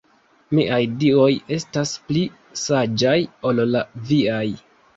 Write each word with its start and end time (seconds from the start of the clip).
Miaj 0.59 0.79
Dioj 1.03 1.27
estas 1.59 1.93
pli 2.09 2.25
saĝaj 2.63 3.17
ol 3.53 3.65
la 3.77 3.87
viaj. 4.13 4.45